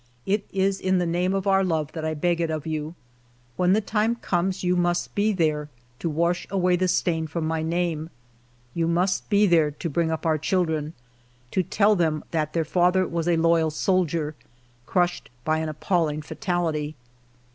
It 0.25 0.47
is 0.51 0.79
in 0.81 0.97
the 0.97 1.05
name 1.05 1.35
of 1.35 1.45
our 1.45 1.63
love 1.63 1.91
that 1.91 2.03
I 2.03 2.15
beg 2.15 2.41
it 2.41 2.49
of 2.49 2.65
you. 2.65 2.95
When 3.55 3.73
the 3.73 3.81
time 3.81 4.15
comes, 4.15 4.63
you 4.63 4.75
must 4.75 5.13
be 5.13 5.31
there 5.31 5.69
to 5.99 6.09
wash 6.09 6.47
away 6.49 6.75
the 6.75 6.87
stain 6.87 7.27
from 7.27 7.45
my 7.45 7.61
name. 7.61 8.09
You 8.73 8.87
must 8.87 9.29
be 9.29 9.45
there 9.45 9.69
to 9.69 9.89
bring 9.91 10.09
up 10.09 10.25
our 10.25 10.39
children; 10.39 10.93
to 11.51 11.59
ALFRED 11.59 11.69
DREYFUS 11.69 11.75
89 11.77 11.77
tell 11.77 11.95
them 11.95 12.23
that 12.31 12.53
their 12.53 12.65
father 12.65 13.07
was 13.07 13.27
a 13.27 13.37
loyal 13.37 13.69
soldier, 13.69 14.33
crushed 14.87 15.29
by 15.45 15.59
an 15.59 15.69
appalling 15.69 16.23
fatality. 16.23 16.95